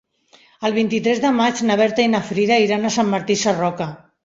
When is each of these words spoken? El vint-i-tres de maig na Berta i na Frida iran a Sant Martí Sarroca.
El 0.69 0.73
vint-i-tres 0.77 1.21
de 1.25 1.31
maig 1.41 1.61
na 1.69 1.77
Berta 1.83 2.07
i 2.07 2.09
na 2.15 2.23
Frida 2.31 2.59
iran 2.67 2.87
a 2.87 2.95
Sant 2.99 3.15
Martí 3.15 3.39
Sarroca. 3.45 3.93